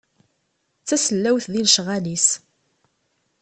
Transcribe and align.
D 0.81 0.85
tasellawt 0.87 1.45
di 1.53 1.61
lecɣal-is. 1.65 2.27